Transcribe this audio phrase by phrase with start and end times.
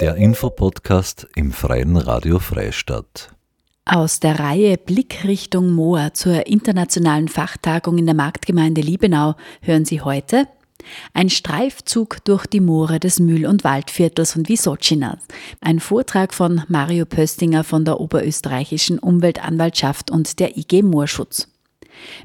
[0.00, 3.30] Der Infopodcast im Freien Radio Freistadt.
[3.84, 10.48] Aus der Reihe Blickrichtung Moor zur internationalen Fachtagung in der Marktgemeinde Liebenau hören Sie heute
[11.14, 15.18] ein Streifzug durch die Moore des Mühl- und Waldviertels von Wisocina.
[15.60, 21.51] Ein Vortrag von Mario Pöstinger von der Oberösterreichischen Umweltanwaltschaft und der IG Moorschutz.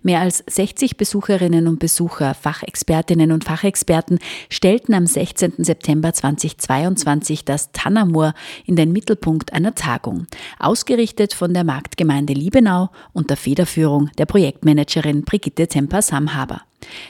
[0.04, 5.54] Mehr als 60 Besucherinnen und Besucher, Fachexpertinnen und Fachexperten stellten am 16.
[5.58, 8.34] September 2022 das Tannermoor
[8.66, 10.28] in den Mittelpunkt einer Tagung,
[10.60, 16.62] ausgerichtet von der Marktgemeinde Liebenau unter Federführung der Projektmanagerin Brigitte Temper-Samhaber.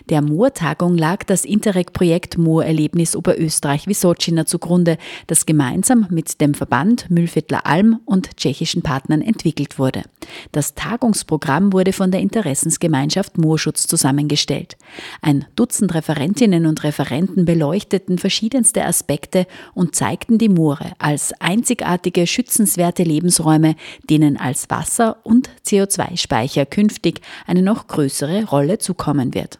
[0.10, 7.66] Der Moortagung lag das Interreg-Projekt Moorerlebnis Oberösterreich Wisocina zugrunde, das gemeinsam mit dem Verband Mühlviertler
[7.66, 10.04] Alm und tschechischen Partnern entwickelt wurde.
[10.52, 14.78] Das Tagungsprogramm wurde von der Interessensgemeinschaft Moorschutz zusammengestellt.
[15.22, 23.04] Ein Dutzend Referentinnen und Referenten beleuchteten verschiedenste Aspekte und zeigten die Moore als einzigartige schützenswerte
[23.04, 23.76] Lebensräume,
[24.10, 29.60] denen als Wasser- und CO2-Speicher künftig eine noch größere Rolle zukommen wird.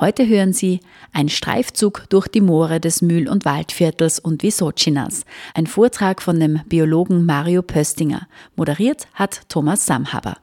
[0.00, 0.80] Heute hören Sie
[1.12, 6.62] ein Streifzug durch die Moore des Mühl- und Waldviertels und Wisocinas, ein Vortrag von dem
[6.68, 8.26] Biologen Mario Pöstinger.
[8.56, 10.36] Moderiert hat Thomas Samhaber.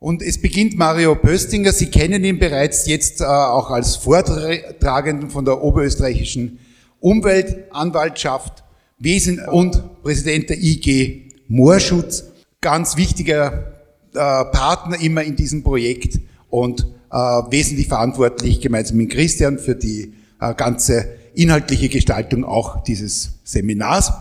[0.00, 1.72] Und es beginnt Mario Pöstinger.
[1.72, 6.58] Sie kennen ihn bereits jetzt äh, auch als Vortragenden von der Oberösterreichischen
[6.98, 8.64] Umweltanwaltschaft,
[8.98, 12.24] Wesen und Präsident der IG Moorschutz.
[12.60, 13.76] Ganz wichtiger
[14.12, 20.54] äh, Partner immer in diesem Projekt und wesentlich verantwortlich gemeinsam mit Christian für die äh,
[20.54, 24.18] ganze inhaltliche Gestaltung auch dieses Seminars.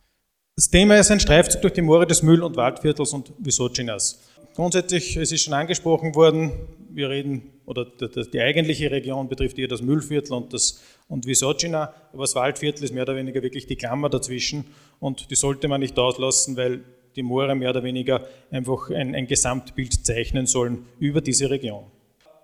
[0.56, 4.20] Das Thema ist ein Streifzug durch die Moore des Müll- und Waldviertels und Wisocinas.
[4.56, 6.52] Grundsätzlich, es ist schon angesprochen worden,
[6.90, 12.24] wir reden, oder die eigentliche Region betrifft eher das Müllviertel und, das, und Wisocina, aber
[12.24, 14.66] das Waldviertel ist mehr oder weniger wirklich die Klammer dazwischen
[15.00, 16.82] und die sollte man nicht auslassen, weil
[17.16, 21.86] die Moore mehr oder weniger einfach ein, ein Gesamtbild zeichnen sollen über diese Region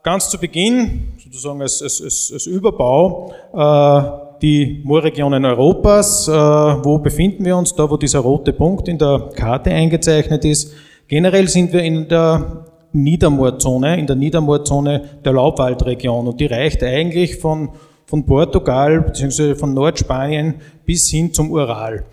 [0.06, 6.28] ganz zu Beginn, sozusagen als, als, als Überbau, äh, die Moorregionen Europas.
[6.28, 7.74] Äh, wo befinden wir uns?
[7.74, 10.74] Da, wo dieser rote Punkt in der Karte eingezeichnet ist.
[11.08, 17.38] Generell sind wir in der Niedermoorzone, in der Niedermoorzone der Laubwaldregion und die reicht eigentlich
[17.38, 17.70] von,
[18.06, 19.56] von Portugal bzw.
[19.56, 20.56] von Nordspanien
[20.86, 22.06] bis hin zum Ural.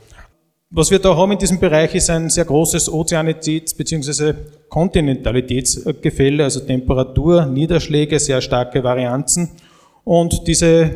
[0.74, 4.32] Was wir da haben in diesem Bereich ist ein sehr großes Ozeanitäts- bzw.
[4.70, 9.50] Kontinentalitätsgefälle, also Temperatur, Niederschläge, sehr starke Varianzen.
[10.02, 10.90] Und diese,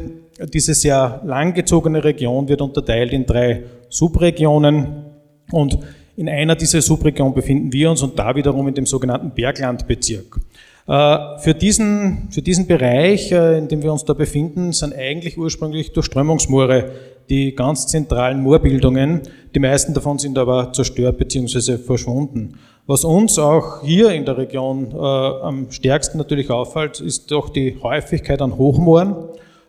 [0.54, 5.04] diese sehr langgezogene Region wird unterteilt in drei Subregionen.
[5.52, 5.78] Und
[6.16, 10.40] in einer dieser Subregionen befinden wir uns und da wiederum in dem sogenannten Berglandbezirk.
[10.88, 15.36] Äh, für diesen, für diesen Bereich, äh, in dem wir uns da befinden, sind eigentlich
[15.36, 16.92] ursprünglich Durchströmungsmoore
[17.28, 19.22] die ganz zentralen Moorbildungen.
[19.54, 21.78] Die meisten davon sind aber zerstört bzw.
[21.78, 22.58] verschwunden.
[22.86, 27.76] Was uns auch hier in der Region äh, am stärksten natürlich auffällt, ist doch die
[27.82, 29.16] Häufigkeit an Hochmooren.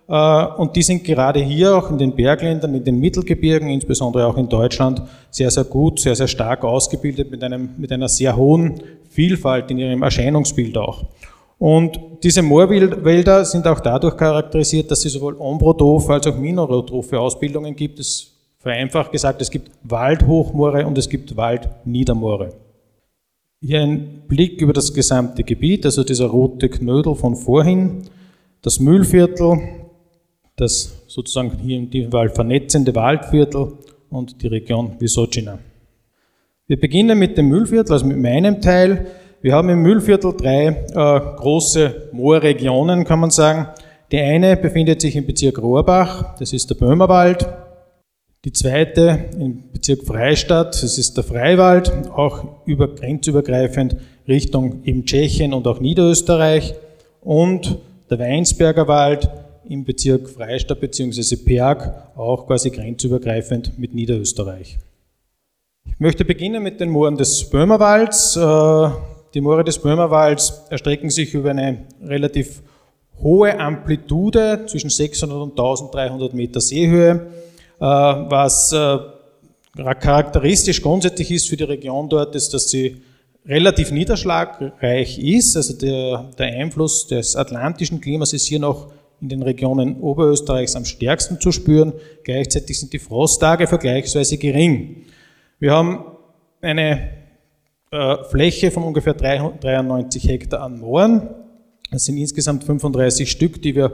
[0.07, 4.37] Äh, und die sind gerade hier auch in den Bergländern, in den Mittelgebirgen, insbesondere auch
[4.37, 5.01] in Deutschland,
[5.31, 9.79] sehr, sehr gut, sehr, sehr stark ausgebildet mit, einem, mit einer sehr hohen Vielfalt in
[9.79, 11.05] ihrem Erscheinungsbild auch.
[11.59, 17.75] Und diese Moorwälder sind auch dadurch charakterisiert, dass es sowohl Ombrodoph als auch minorotrophe Ausbildungen
[17.75, 17.99] gibt.
[17.99, 22.53] Es vereinfacht gesagt, es gibt Waldhochmoore und es gibt Waldniedermoore.
[23.59, 28.03] Hier ein Blick über das gesamte Gebiet, also dieser rote Knödel von vorhin,
[28.61, 29.59] das Mühlviertel,
[30.55, 33.73] das sozusagen hier in diesem Fall vernetzende Waldviertel
[34.09, 35.57] und die Region Wisocina.
[36.67, 39.07] Wir beginnen mit dem Mühlviertel, also mit meinem Teil.
[39.39, 43.67] Wir haben im Mühlviertel drei äh, große Moorregionen, kann man sagen.
[44.11, 47.45] Die eine befindet sich im Bezirk Rohrbach, das ist der Böhmerwald.
[48.45, 53.97] Die zweite im Bezirk Freistadt, das ist der Freiwald, auch über, grenzübergreifend
[54.27, 56.73] Richtung eben Tschechien und auch Niederösterreich.
[57.21, 57.77] Und
[58.09, 59.29] der Weinsberger Wald
[59.69, 61.35] im Bezirk Freistadt bzw.
[61.35, 64.79] Perg, auch quasi grenzübergreifend mit Niederösterreich.
[65.85, 68.37] Ich möchte beginnen mit den Mooren des Böhmerwalds.
[69.37, 72.63] Die Moore des Böhmerwalds erstrecken sich über eine relativ
[73.21, 77.27] hohe Amplitude zwischen 600 und 1300 Meter Seehöhe,
[77.79, 78.97] äh, was äh,
[79.75, 83.03] charakteristisch grundsätzlich ist für die Region dort, ist, dass sie
[83.45, 85.55] relativ niederschlagreich ist.
[85.55, 88.91] Also der, der Einfluss des atlantischen Klimas ist hier noch
[89.21, 91.93] in den Regionen Oberösterreichs am stärksten zu spüren.
[92.23, 95.05] Gleichzeitig sind die Frosttage vergleichsweise gering.
[95.59, 96.05] Wir haben
[96.59, 97.16] eine
[97.91, 101.29] äh, Fläche von ungefähr 93 Hektar an Mooren.
[101.91, 103.91] Das sind insgesamt 35 Stück, die wir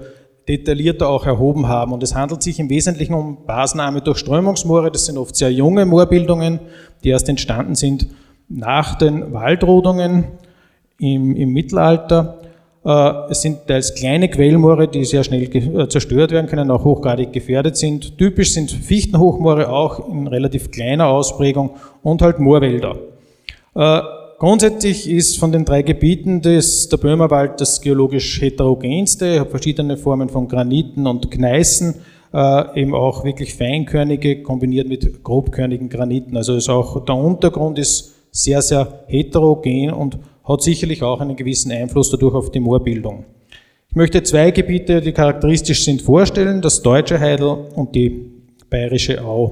[0.48, 1.94] detaillierter auch erhoben haben.
[1.94, 4.92] Und es handelt sich im Wesentlichen um basenarme Durchströmungsmoore.
[4.92, 6.60] Das sind oft sehr junge Moorbildungen,
[7.04, 8.08] die erst entstanden sind
[8.50, 10.26] nach den Waldrodungen
[11.00, 12.40] im, im Mittelalter.
[12.86, 17.32] Äh, es sind teils kleine Quellmoore, die sehr schnell äh, zerstört werden können, auch hochgradig
[17.32, 18.18] gefährdet sind.
[18.18, 23.13] Typisch sind Fichtenhochmoore auch in relativ kleiner Ausprägung und halt Moorwälder.
[23.76, 24.02] Äh,
[24.40, 30.30] grundsätzlich ist von den drei Gebieten des, der Böhmerwald das geologisch heterogenste, hat verschiedene Formen
[30.30, 31.96] von Graniten und Gneissen,
[32.74, 36.36] eben auch wirklich feinkörnige kombiniert mit grobkörnigen Graniten.
[36.36, 41.72] Also ist auch der Untergrund ist sehr, sehr heterogen und hat sicherlich auch einen gewissen
[41.72, 43.26] Einfluss dadurch auf die Moorbildung.
[43.90, 48.32] Ich möchte zwei Gebiete, die charakteristisch sind, vorstellen, das deutsche Heidel und die
[48.68, 49.52] bayerische Au.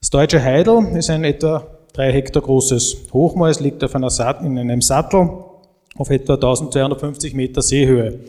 [0.00, 1.66] Das deutsche Heidel ist ein etwa
[1.96, 5.30] drei Hektar großes Hochmoor, es liegt auf einer Sat in einem Sattel
[5.96, 8.20] auf etwa 1250 Meter Seehöhe.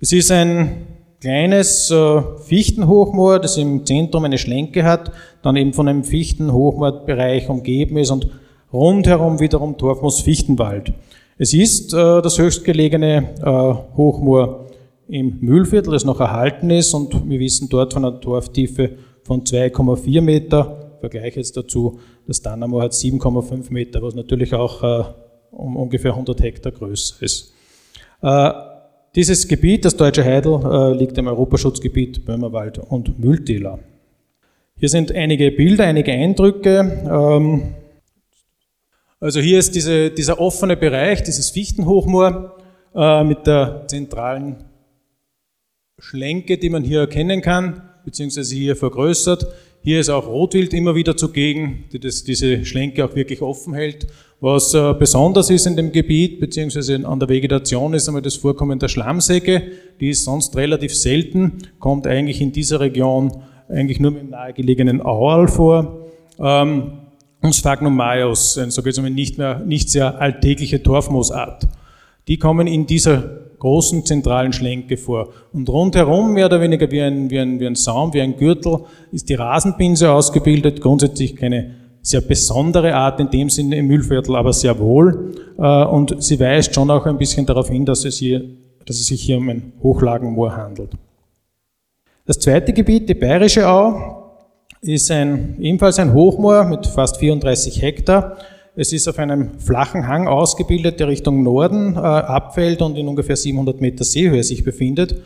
[0.00, 0.86] Es ist ein
[1.20, 7.96] kleines äh, Fichtenhochmoor, das im Zentrum eine Schlenke hat, dann eben von einem Fichtenhochmoorbereich umgeben
[7.96, 8.28] ist und
[8.72, 10.92] rundherum wiederum Torfmoos-Fichtenwald.
[11.38, 14.66] Es ist äh, das höchstgelegene äh, Hochmoor
[15.06, 18.90] im Mühlviertel, das noch erhalten ist und wir wissen dort von einer Torftiefe
[19.22, 20.81] von 2,4 Meter.
[21.02, 25.04] Vergleich jetzt dazu, das Dannermoor hat 7,5 Meter, was natürlich auch äh,
[25.50, 27.52] um ungefähr 100 Hektar größer ist.
[28.22, 28.52] Äh,
[29.16, 33.80] dieses Gebiet, das Deutsche Heidel, äh, liegt im Europaschutzgebiet Böhmerwald und Mühltäler.
[34.76, 37.02] Hier sind einige Bilder, einige Eindrücke.
[37.10, 37.74] Ähm,
[39.18, 42.58] also hier ist diese, dieser offene Bereich, dieses Fichtenhochmoor
[42.94, 44.64] äh, mit der zentralen
[45.98, 49.48] Schlenke, die man hier erkennen kann, beziehungsweise hier vergrößert.
[49.84, 54.06] Hier ist auch Rotwild immer wieder zugegen, die das, diese Schlenke auch wirklich offen hält.
[54.40, 58.78] Was äh, besonders ist in dem Gebiet, beziehungsweise an der Vegetation, ist einmal das Vorkommen
[58.78, 59.62] der Schlammsäcke.
[60.00, 63.32] Die ist sonst relativ selten, kommt eigentlich in dieser Region
[63.68, 66.06] eigentlich nur mit dem nahegelegenen Auerl vor.
[66.38, 66.92] Ähm,
[67.40, 71.66] und Sphagnum majus, ein so nicht, mehr, nicht sehr alltägliche Torfmoosart.
[72.28, 75.28] Die kommen in dieser großen zentralen Schlenke vor.
[75.52, 78.80] Und rundherum, mehr oder weniger wie ein, wie ein, wie ein Saum, wie ein Gürtel,
[79.12, 80.80] ist die Rasenpinse ausgebildet.
[80.80, 85.32] Grundsätzlich keine sehr besondere Art in dem Sinne im Müllviertel, aber sehr wohl.
[85.58, 88.42] Äh, und sie weist schon auch ein bisschen darauf hin, dass es, hier,
[88.84, 90.90] dass es sich hier um ein Hochlagenmoor handelt.
[92.26, 94.32] Das zweite Gebiet, die Bayerische Au,
[94.80, 98.38] ist ein, ebenfalls ein Hochmoor mit fast 34 Hektar.
[98.74, 103.36] Es ist auf einem flachen Hang ausgebildet, der Richtung Norden äh, abfällt und in ungefähr
[103.36, 105.16] 700 Meter Seehöhe sich befindet.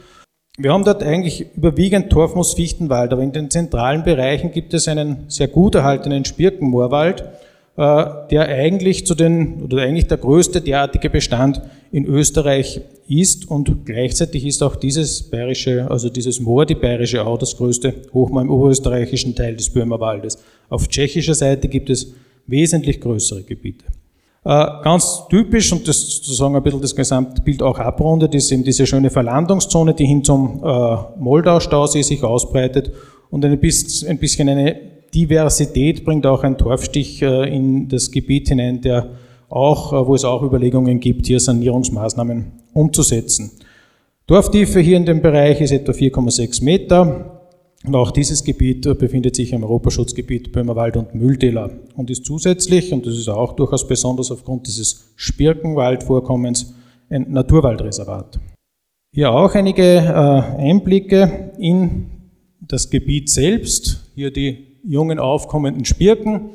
[0.59, 5.47] Wir haben dort eigentlich überwiegend Torfmoos-Fichtenwald, aber in den zentralen Bereichen gibt es einen sehr
[5.47, 7.21] gut erhaltenen Spirkenmoorwald,
[7.77, 13.87] äh, der eigentlich zu den, oder eigentlich der größte derartige Bestand in Österreich ist und
[13.87, 18.51] gleichzeitig ist auch dieses bayerische, also dieses Moor, die bayerische Au, das größte Hochmoor im
[18.51, 20.39] oberösterreichischen Teil des Böhmerwaldes.
[20.69, 22.13] Auf tschechischer Seite gibt es
[22.47, 23.85] wesentlich größere Gebiete.
[24.45, 28.87] Äh, ganz typisch und das sozusagen ein bisschen das Gesamtbild auch abrundet, ist eben diese
[28.87, 32.93] schöne Verlandungszone, die hin zum äh, Moldau-Stausee sich ausbreitet
[33.31, 34.77] und ein bisschen eine
[35.13, 39.11] Diversität bringt auch ein Torfstich äh, in das Gebiet hinein, der
[39.49, 43.51] auch, wo es auch Überlegungen gibt, hier Sanierungsmaßnahmen umzusetzen.
[44.27, 47.36] Dorftiefe hier in dem Bereich ist etwa 4,6 Meter.
[47.85, 53.07] Und auch dieses Gebiet befindet sich im Europaschutzgebiet Böhmerwald und Mühltäler und ist zusätzlich, und
[53.07, 56.75] das ist auch durchaus besonders aufgrund dieses Spirkenwaldvorkommens,
[57.09, 58.41] ein Naturwaldreservat.
[59.13, 62.07] Hier auch einige äh, Einblicke in
[62.61, 64.11] das Gebiet selbst.
[64.15, 66.51] Hier die jungen aufkommenden Spirken.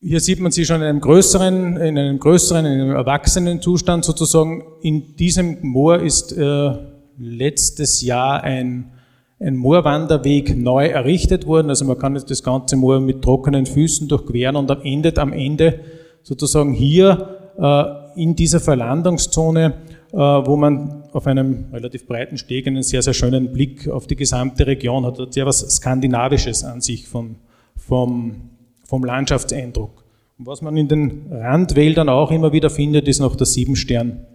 [0.00, 4.04] Hier sieht man sie schon in einem größeren, in einem größeren, in einem erwachsenen Zustand
[4.04, 4.62] sozusagen.
[4.80, 6.70] In diesem Moor ist äh,
[7.18, 8.92] letztes Jahr ein,
[9.40, 11.68] ein Moorwanderweg neu errichtet worden.
[11.68, 15.80] Also man kann das ganze Moor mit trockenen Füßen durchqueren und am Ende, am Ende
[16.22, 19.74] sozusagen hier äh, in dieser Verlandungszone,
[20.12, 24.16] äh, wo man auf einem relativ breiten Steg einen sehr, sehr schönen Blick auf die
[24.16, 25.18] gesamte Region hat.
[25.18, 27.36] Hat sehr was Skandinavisches an sich von,
[27.76, 28.50] vom,
[28.84, 30.04] vom Landschaftseindruck.
[30.38, 34.26] Und was man in den Randwäldern auch immer wieder findet, ist noch der Siebenstern,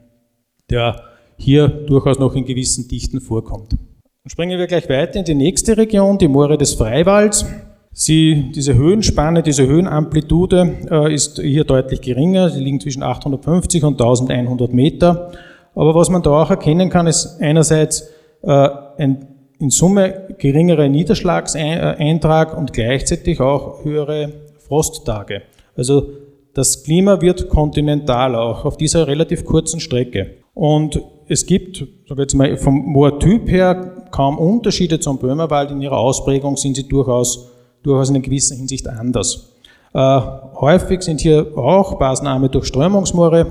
[0.70, 1.02] der
[1.38, 3.76] hier durchaus noch in gewissen Dichten vorkommt.
[4.26, 7.46] Springen wir gleich weiter in die nächste Region, die Moore des Freiwalds.
[7.92, 12.50] Sie, diese Höhenspanne, diese Höhenamplitude äh, ist hier deutlich geringer.
[12.50, 15.34] Sie liegen zwischen 850 und 1100 Meter.
[15.76, 18.12] Aber was man da auch erkennen kann, ist einerseits
[18.44, 19.28] äh, ein
[19.60, 25.42] in Summe geringerer Niederschlagseintrag und gleichzeitig auch höhere Frosttage.
[25.76, 26.12] Also
[26.54, 30.36] das Klima wird kontinentaler, auch auf dieser relativ kurzen Strecke.
[30.54, 35.72] Und es gibt, sag jetzt mal, vom Moortyp her kaum Unterschiede zum Böhmerwald.
[35.72, 37.50] In ihrer Ausprägung sind sie durchaus,
[37.82, 39.50] durchaus in gewisser Hinsicht anders.
[39.94, 40.22] Äh,
[40.56, 43.48] häufig sind hier auch basenarme Durchströmungsmoore.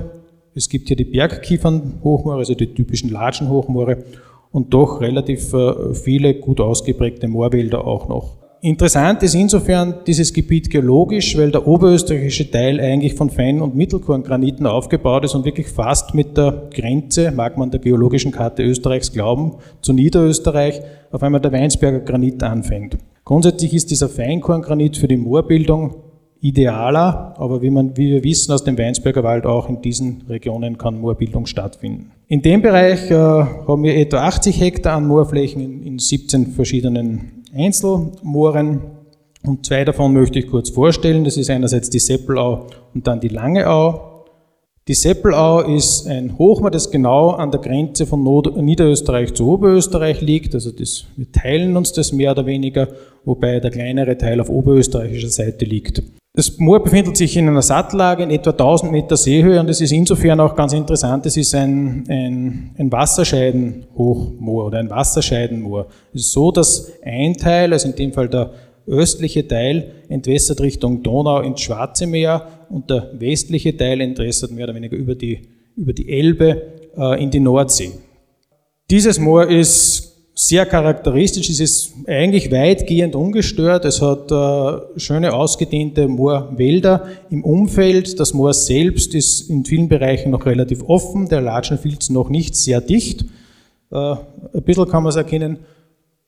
[0.55, 4.03] Es gibt hier die Bergkiefernhochmoore, also die typischen Latschenhochmoore
[4.51, 8.42] und doch relativ äh, viele gut ausgeprägte Moorwälder auch noch.
[8.63, 14.65] Interessant ist insofern dieses Gebiet geologisch, weil der oberösterreichische Teil eigentlich von Fein- und Mittelkorngraniten
[14.65, 19.55] aufgebaut ist und wirklich fast mit der Grenze, mag man der geologischen Karte Österreichs glauben,
[19.81, 20.79] zu Niederösterreich
[21.11, 22.97] auf einmal der Weinsberger Granit anfängt.
[23.25, 25.95] Grundsätzlich ist dieser Feinkorngranit für die Moorbildung
[26.39, 30.77] idealer, aber wie, man, wie wir wissen aus dem Weinsberger Wald, auch in diesen Regionen
[30.77, 32.11] kann Moorbildung stattfinden.
[32.29, 37.42] In dem Bereich äh, haben wir etwa 80 Hektar an Moorflächen in, in 17 verschiedenen
[37.55, 38.81] Einzelmooren
[39.45, 41.23] und zwei davon möchte ich kurz vorstellen.
[41.23, 44.25] Das ist einerseits die Seppelau und dann die Langeau.
[44.87, 50.53] Die Seppelau ist ein Hochmoor, das genau an der Grenze von Niederösterreich zu Oberösterreich liegt.
[50.55, 52.89] Also das, wir teilen uns das mehr oder weniger,
[53.23, 56.03] wobei der kleinere Teil auf oberösterreichischer Seite liegt.
[56.35, 59.91] Das Moor befindet sich in einer Sattellage in etwa 1000 Meter Seehöhe und es ist
[59.91, 65.85] insofern auch ganz interessant, es ist ein, ein, ein Wasserscheidenhochmoor oder ein Wasserscheidenmoor.
[66.11, 68.51] Es ist so, dass ein Teil, also in dem Fall der
[68.87, 74.73] östliche Teil, entwässert Richtung Donau ins Schwarze Meer und der westliche Teil entwässert mehr oder
[74.73, 76.63] weniger über die, über die Elbe
[76.97, 77.91] äh, in die Nordsee.
[78.89, 80.02] Dieses Moor ist
[80.35, 83.85] sehr charakteristisch, es ist eigentlich weitgehend ungestört.
[83.85, 88.19] Es hat äh, schöne ausgedehnte Moorwälder im Umfeld.
[88.19, 92.81] Das Moor selbst ist in vielen Bereichen noch relativ offen, der Latschenfilz noch nicht sehr
[92.81, 93.25] dicht.
[93.91, 95.59] Äh, ein bisschen kann man es erkennen,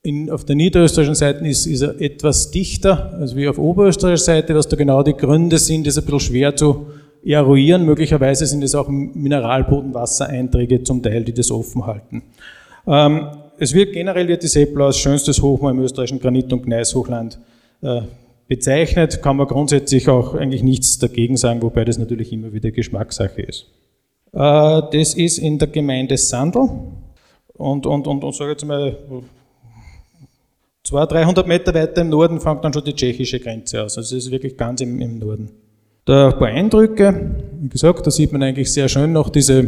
[0.02, 4.54] in, auf der niederösterreichischen Seite ist, ist, er etwas dichter, als wie auf oberösterreichischer Seite,
[4.54, 6.86] was da genau die Gründe sind, ist ein bisschen schwer zu
[7.24, 7.84] eruieren.
[7.84, 12.22] Möglicherweise sind es auch Mineralbodenwassereinträge zum Teil, die das offen halten.
[12.86, 13.26] Ähm,
[13.58, 17.38] es wird generell wird die Seppler als schönstes Hochmoor im österreichischen Granit- und Gneishochland
[17.82, 18.02] äh,
[18.48, 23.42] bezeichnet, kann man grundsätzlich auch eigentlich nichts dagegen sagen, wobei das natürlich immer wieder Geschmackssache
[23.42, 23.66] ist.
[24.32, 26.68] Äh, das ist in der Gemeinde Sandl
[27.54, 28.96] und, und, und, und sage jetzt mal,
[30.84, 33.98] 200, 300 Meter weiter im Norden fängt dann schon die tschechische Grenze aus.
[33.98, 35.50] Also es ist wirklich ganz im, im Norden.
[36.04, 37.34] Da ein paar Eindrücke.
[37.60, 39.66] Wie gesagt, da sieht man eigentlich sehr schön noch diese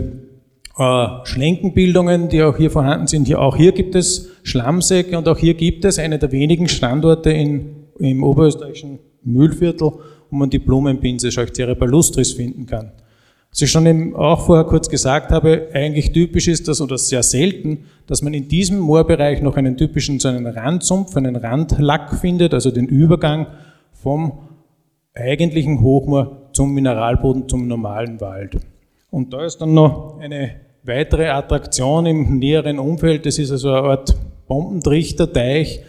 [1.25, 3.27] Schlenkenbildungen, die auch hier vorhanden sind.
[3.27, 7.31] Hier, auch hier gibt es Schlammsäcke und auch hier gibt es eine der wenigen Standorte
[7.31, 9.91] in, im oberösterreichischen Mühlviertel,
[10.31, 12.93] wo man die Blumenpinse Scheuchzera palustris finden kann.
[13.51, 17.25] Was ich schon eben auch vorher kurz gesagt habe, eigentlich typisch ist das oder sehr
[17.25, 22.55] selten, dass man in diesem Moorbereich noch einen typischen so einen Randsumpf, einen Randlack findet,
[22.55, 23.49] also den Übergang
[23.93, 24.39] vom
[25.13, 28.59] eigentlichen Hochmoor zum Mineralboden, zum normalen Wald.
[29.11, 33.27] Und da ist dann noch eine weitere Attraktion im näheren Umfeld.
[33.27, 34.17] Das ist also eine Art
[34.47, 35.81] Bombentrichterteich.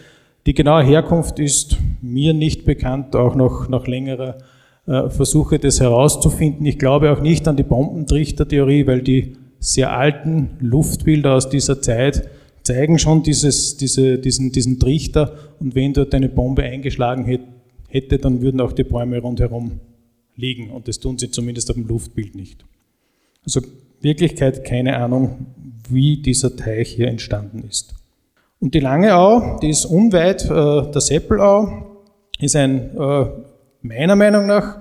[0.46, 4.38] Die genaue Herkunft ist mir nicht bekannt, auch noch nach längerer
[4.86, 6.64] äh, Versuche, das herauszufinden.
[6.66, 12.28] Ich glaube auch nicht an die Bombentrichtertheorie, weil die sehr alten Luftbilder aus dieser Zeit
[12.62, 17.24] zeigen schon dieses, diese, diesen, diesen Trichter und wenn dort eine Bombe eingeschlagen
[17.88, 19.80] hätte, dann würden auch die Bäume rundherum
[20.36, 22.64] liegen und das tun sie zumindest auf dem Luftbild nicht.
[23.44, 23.60] Also
[24.00, 25.46] Wirklichkeit keine Ahnung,
[25.88, 27.94] wie dieser Teich hier entstanden ist.
[28.60, 31.86] Und die Lange Au, die ist unweit äh, der Seppelau,
[32.38, 33.26] ist ein, äh,
[33.82, 34.78] meiner Meinung nach,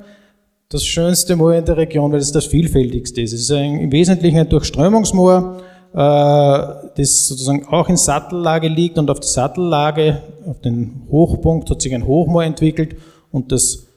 [0.67, 3.33] das schönste Moor in der Region, weil es das vielfältigste ist.
[3.33, 5.61] Es ist ein, im Wesentlichen ein Durchströmungsmoor,
[5.93, 11.81] äh, das sozusagen auch in Sattellage liegt und auf der Sattellage, auf den Hochpunkt hat
[11.81, 12.97] sich ein Hochmoor entwickelt
[13.31, 13.87] und das,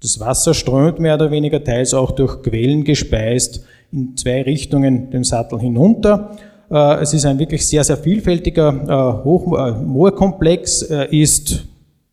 [0.00, 5.24] das Wasser strömt mehr oder weniger teils auch durch Quellen gespeist in zwei Richtungen den
[5.24, 6.36] Sattel hinunter.
[6.70, 11.66] Äh, es ist ein wirklich sehr, sehr vielfältiger äh, Moorkomplex, ist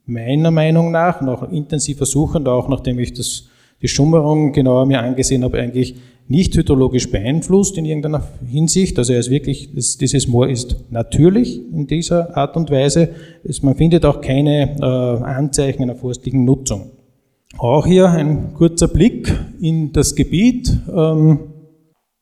[0.05, 3.47] meiner Meinung nach, nach intensiver Suche auch nachdem ich das,
[3.81, 5.95] die Schummerung genauer mir angesehen habe, eigentlich
[6.29, 8.97] nicht hydrologisch beeinflusst in irgendeiner Hinsicht.
[8.97, 13.09] Also er ist wirklich, dieses Moor ist natürlich in dieser Art und Weise.
[13.61, 16.91] Man findet auch keine äh, Anzeichen einer forstlichen Nutzung.
[17.57, 20.69] Auch hier ein kurzer Blick in das Gebiet.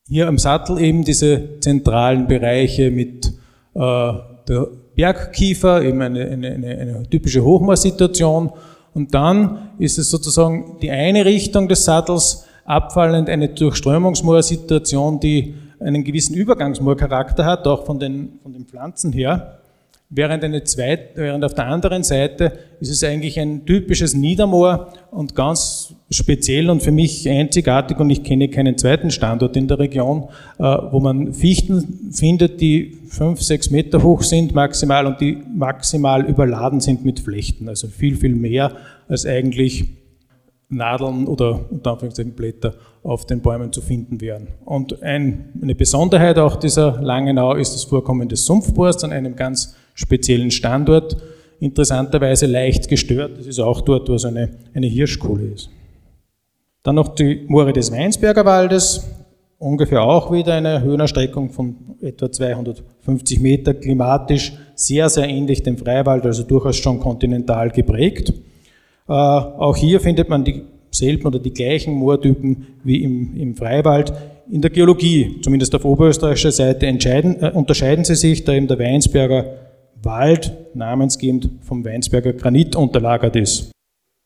[0.08, 3.26] Hier am Sattel eben diese zentralen Bereiche mit
[3.74, 4.12] äh,
[4.48, 8.52] der Bergkiefer, eben eine, eine, eine, eine typische Hochmoorsituation.
[8.94, 16.04] Und dann ist es sozusagen die eine Richtung des Sattels abfallend eine Durchströmungsmoorsituation, die einen
[16.04, 19.58] gewissen Übergangsmoorcharakter hat, auch von den, von den Pflanzen her.
[20.08, 25.34] Während, eine zweit, während auf der anderen Seite ist es eigentlich ein typisches Niedermoor und
[25.34, 30.28] ganz speziell und für mich einzigartig und ich kenne keinen zweiten Standort in der Region,
[30.58, 36.24] äh, wo man Fichten findet, die fünf, sechs Meter hoch sind maximal und die maximal
[36.24, 37.68] überladen sind mit Flechten.
[37.68, 38.76] Also viel, viel mehr
[39.08, 39.86] als eigentlich
[40.68, 44.48] Nadeln oder unter Anführungszeichen Blätter auf den Bäumen zu finden wären.
[44.64, 49.74] Und ein, eine Besonderheit auch dieser Langenau ist das Vorkommen des Sumpfbohrs an einem ganz
[49.96, 51.16] speziellen Standort,
[51.58, 53.38] interessanterweise leicht gestört.
[53.38, 55.70] Das ist auch dort, wo es eine, eine Hirschkohle ist.
[56.84, 59.04] Dann noch die Moore des Weinsberger Waldes,
[59.58, 66.24] ungefähr auch wieder eine Höhenerstreckung von etwa 250 Meter, klimatisch sehr, sehr ähnlich dem Freiwald,
[66.26, 68.32] also durchaus schon kontinental geprägt.
[69.08, 74.12] Äh, auch hier findet man dieselben oder die gleichen Moortypen wie im, im Freiwald.
[74.50, 79.65] In der Geologie, zumindest auf oberösterreichischer Seite, äh, unterscheiden sie sich, da eben der Weinsberger
[80.02, 83.70] Wald namensgebend vom Weinsberger Granit unterlagert ist.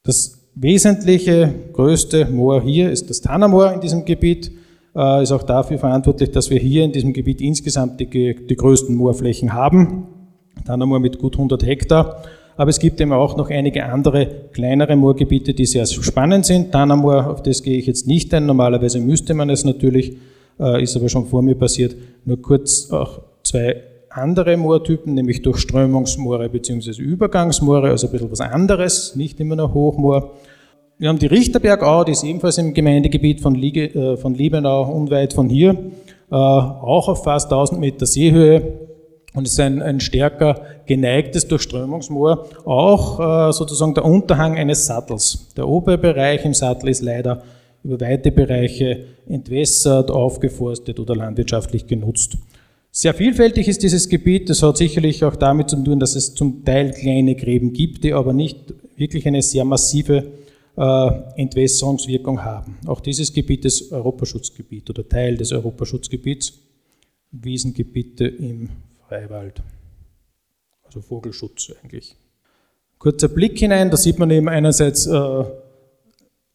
[0.04, 4.50] Das wesentliche, größte Moor hier ist das Tannermoor in diesem Gebiet,
[4.96, 8.94] äh, ist auch dafür verantwortlich, dass wir hier in diesem Gebiet insgesamt die, die größten
[8.94, 10.06] Moorflächen haben.
[10.64, 12.22] Tannermoor mit gut 100 Hektar
[12.60, 16.72] aber es gibt eben auch noch einige andere kleinere Moorgebiete, die sehr spannend sind.
[16.72, 18.44] Tanamoor, auf das gehe ich jetzt nicht ein.
[18.44, 20.18] Normalerweise müsste man es natürlich,
[20.58, 21.96] äh, ist aber schon vor mir passiert.
[22.26, 27.00] Nur kurz auch zwei andere Moortypen, nämlich Durchströmungsmoore bzw.
[27.00, 30.32] Übergangsmoore, also ein bisschen was anderes, nicht immer nur Hochmoor.
[30.98, 35.32] Wir haben die Richterbergau, die ist ebenfalls im Gemeindegebiet von, Liege, äh, von Liebenau, unweit
[35.32, 35.70] von hier,
[36.30, 38.80] äh, auch auf fast 1000 Meter Seehöhe
[39.34, 45.54] und ist ein, ein stärker geneigtes Durchströmungsmoor, auch äh, sozusagen der Unterhang eines Sattels.
[45.56, 47.42] Der obere Bereich im Sattel ist leider
[47.84, 52.36] über weite Bereiche entwässert, aufgeforstet oder landwirtschaftlich genutzt.
[52.92, 54.50] Sehr vielfältig ist dieses Gebiet.
[54.50, 58.12] Das hat sicherlich auch damit zu tun, dass es zum Teil kleine Gräben gibt, die
[58.12, 60.32] aber nicht wirklich eine sehr massive
[60.76, 62.78] äh, Entwässerungswirkung haben.
[62.86, 66.54] Auch dieses Gebiet ist Europaschutzgebiet oder Teil des Europaschutzgebiets.
[67.30, 68.68] Wiesengebiete im
[69.08, 69.62] Freiwald.
[70.84, 72.16] Also Vogelschutz eigentlich.
[72.98, 75.44] Kurzer Blick hinein, da sieht man eben einerseits äh,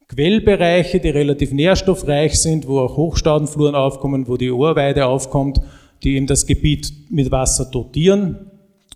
[0.10, 5.62] Quellbereiche, die relativ nährstoffreich sind, wo auch Hochstaudenfluren aufkommen, wo die Ohrweide aufkommt,
[6.06, 8.38] die eben das Gebiet mit Wasser dotieren.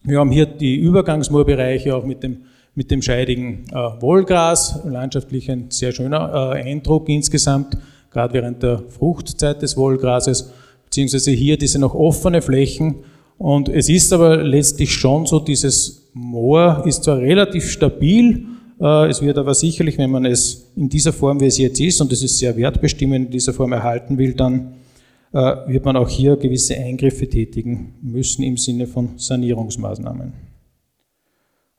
[0.03, 2.43] Wir haben hier die Übergangsmoorbereiche auch mit dem,
[2.75, 7.77] mit dem scheidigen äh, Wollgras, landschaftlich ein sehr schöner äh, Eindruck insgesamt,
[8.11, 10.53] gerade während der Fruchtzeit des Wollgrases,
[10.85, 13.03] beziehungsweise hier diese noch offene Flächen,
[13.39, 18.45] und es ist aber letztlich schon so, dieses Moor ist zwar relativ stabil,
[18.81, 22.01] äh, es wird aber sicherlich, wenn man es in dieser Form, wie es jetzt ist,
[22.01, 24.73] und es ist sehr wertbestimmend, in dieser Form erhalten will, dann
[25.31, 30.33] wird man auch hier gewisse Eingriffe tätigen müssen im Sinne von Sanierungsmaßnahmen.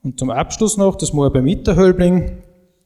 [0.03, 2.31] Und zum Abschluss noch das Moor bei Mitterhölbling,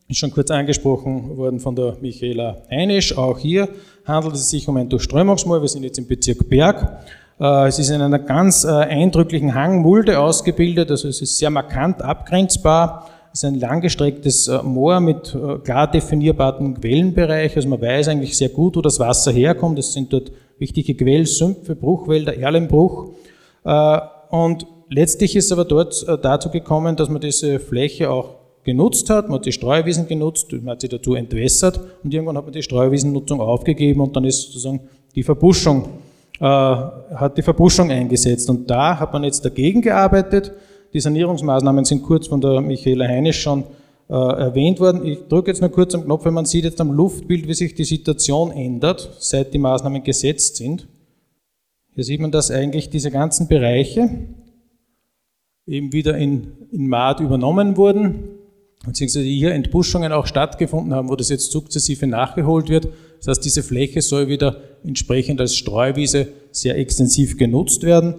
[0.07, 3.17] ist schon kurz angesprochen worden von der Michaela Heinisch.
[3.17, 3.69] Auch hier
[4.05, 5.61] handelt es sich um ein Durchströmungsmoor.
[5.61, 6.99] Wir sind jetzt im Bezirk Berg.
[7.39, 12.01] Äh, es ist in einer ganz äh, eindrücklichen Hangmulde ausgebildet, also es ist sehr markant
[12.01, 13.09] abgrenzbar.
[13.33, 17.55] Es ist ein langgestrecktes äh, Moor mit klar definierbaren Quellenbereich.
[17.55, 19.79] Also man weiß eigentlich sehr gut, wo das Wasser herkommt.
[19.79, 23.09] Es sind dort wichtige Quellsümpfe, Bruchwälder, Erlenbruch.
[24.29, 29.27] Und letztlich ist aber dort dazu gekommen, dass man diese Fläche auch genutzt hat.
[29.27, 32.63] Man hat die Streuwiesen genutzt, man hat sie dazu entwässert und irgendwann hat man die
[32.63, 34.81] Streuwiesennutzung aufgegeben und dann ist sozusagen
[35.15, 35.89] die Verbuschung
[36.39, 38.49] äh, hat die Verbuschung eingesetzt.
[38.49, 40.51] Und da hat man jetzt dagegen gearbeitet.
[40.93, 43.63] Die Sanierungsmaßnahmen sind kurz von der Michaela Heinisch schon
[44.09, 45.05] äh, erwähnt worden.
[45.05, 47.73] Ich drücke jetzt nur kurz am Knopf, wenn man sieht jetzt am Luftbild, wie sich
[47.73, 50.87] die Situation ändert, seit die Maßnahmen gesetzt sind.
[51.93, 54.09] Hier sieht man, dass eigentlich diese ganzen Bereiche
[55.65, 58.25] eben wieder in, in Maat übernommen wurden,
[58.85, 62.89] beziehungsweise hier Entbuschungen auch stattgefunden haben, wo das jetzt sukzessive nachgeholt wird.
[63.17, 68.15] Das heißt, diese Fläche soll wieder entsprechend als Streuwiese sehr extensiv genutzt werden.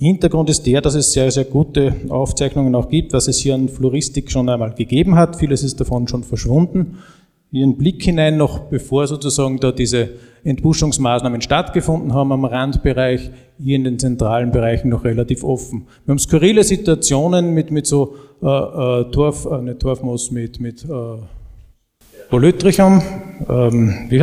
[0.00, 3.68] Hintergrund ist der, dass es sehr, sehr gute Aufzeichnungen auch gibt, was es hier an
[3.68, 5.36] Floristik schon einmal gegeben hat.
[5.36, 6.98] Vieles ist davon schon verschwunden.
[7.50, 10.10] Hier ein Blick hinein, noch bevor sozusagen da diese
[10.44, 15.88] Entbuschungsmaßnahmen stattgefunden haben am Randbereich, hier in den zentralen Bereichen noch relativ offen.
[16.04, 20.84] Wir haben skurrile Situationen mit, mit so äh, äh, Torf, äh, nicht Torfmoos, mit, mit
[20.84, 20.88] äh,
[22.30, 23.02] Polytrichum,
[23.48, 24.20] ähm, wie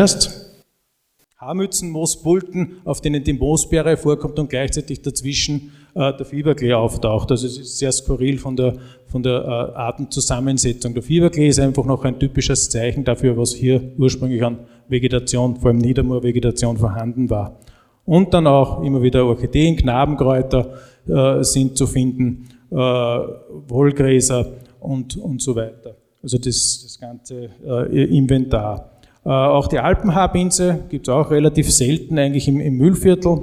[1.45, 7.31] heißt Haarmützenmoosbulten, auf denen die Moosbeere vorkommt und gleichzeitig dazwischen äh, der Fieberklee auftaucht.
[7.31, 8.75] Also es ist sehr skurril von der,
[9.07, 10.93] von der äh, Artenzusammensetzung.
[10.93, 15.69] Der Fieberklee ist einfach noch ein typisches Zeichen dafür, was hier ursprünglich an Vegetation, vor
[15.69, 17.59] allem Niedermoorvegetation vorhanden war.
[18.05, 20.73] Und dann auch immer wieder Orchideen, Knabenkräuter
[21.07, 24.47] äh, sind zu finden, äh, Wollgräser
[24.79, 25.95] und, und so weiter.
[26.21, 28.94] Also das, das ganze äh, Inventar.
[29.25, 33.39] Äh, auch die Alpenhaarbinse gibt es auch relativ selten eigentlich im, im Müllviertel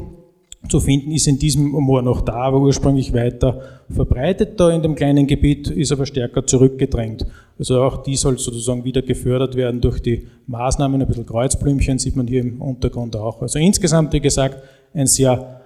[0.68, 4.94] zu finden, ist in diesem Moor noch da, aber ursprünglich weiter verbreitet da in dem
[4.94, 7.26] kleinen Gebiet, ist aber stärker zurückgedrängt.
[7.58, 11.02] Also auch die soll sozusagen wieder gefördert werden durch die Maßnahmen.
[11.02, 13.42] Ein bisschen Kreuzblümchen sieht man hier im Untergrund auch.
[13.42, 14.62] Also insgesamt, wie gesagt,
[14.94, 15.60] ein sehr,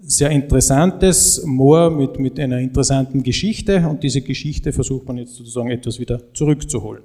[0.00, 5.70] sehr interessantes Moor mit, mit einer interessanten Geschichte und diese Geschichte versucht man jetzt sozusagen
[5.70, 7.02] etwas wieder zurückzuholen.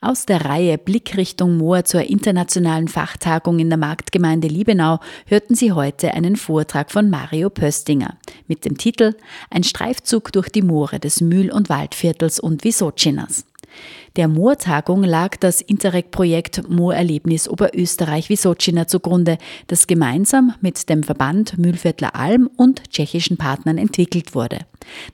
[0.00, 6.14] Aus der Reihe Blickrichtung Moor zur internationalen Fachtagung in der Marktgemeinde Liebenau hörten Sie heute
[6.14, 9.16] einen Vortrag von Mario Pöstinger mit dem Titel
[9.50, 13.44] Ein Streifzug durch die Moore des Mühl- und Waldviertels und Wisocinas.
[14.18, 22.50] Der Moortagung lag das Interreg-Projekt Moorerlebnis Oberösterreich-Wisocina zugrunde, das gemeinsam mit dem Verband Mühlviertler Alm
[22.56, 24.58] und tschechischen Partnern entwickelt wurde.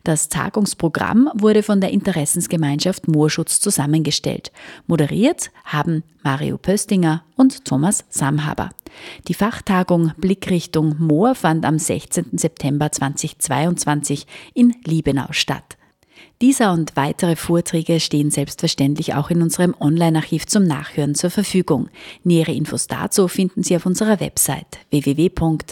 [0.05, 4.51] Das Tagungsprogramm wurde von der Interessensgemeinschaft Moorschutz zusammengestellt.
[4.87, 8.71] Moderiert haben Mario Pöstinger und Thomas Samhaber.
[9.29, 12.39] Die Fachtagung Blickrichtung Moor fand am 16.
[12.39, 15.77] September 2022 in Liebenau statt.
[16.45, 21.89] Dieser und weitere Vorträge stehen selbstverständlich auch in unserem Online-Archiv zum Nachhören zur Verfügung.
[22.23, 25.65] Nähere Infos dazu finden Sie auf unserer Website www.frf.at.